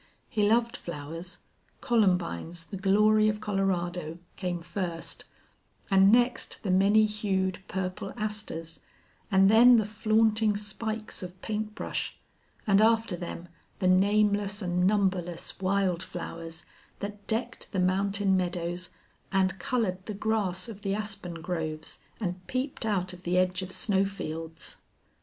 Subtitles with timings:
[0.27, 1.37] He loved flowers
[1.79, 5.25] columbines, the glory of Colorado, came first,
[5.91, 8.79] and next the many hued purple asters,
[9.29, 12.17] and then the flaunting spikes of paint brush,
[12.65, 16.65] and after them the nameless and numberless wild flowers
[16.97, 18.89] that decked the mountain meadows
[19.31, 23.71] and colored the grass of the aspen groves and peeped out of the edge of
[23.71, 24.77] snow fields.